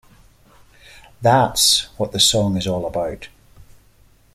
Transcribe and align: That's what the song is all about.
That's 1.21 1.83
what 1.99 2.11
the 2.11 2.19
song 2.19 2.57
is 2.57 2.65
all 2.65 2.87
about. 2.87 3.29